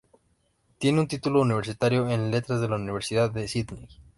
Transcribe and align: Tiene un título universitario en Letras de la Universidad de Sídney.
Tiene 0.79 0.99
un 0.99 1.07
título 1.07 1.43
universitario 1.43 2.09
en 2.09 2.31
Letras 2.31 2.59
de 2.59 2.67
la 2.67 2.77
Universidad 2.77 3.29
de 3.29 3.47
Sídney. 3.47 3.87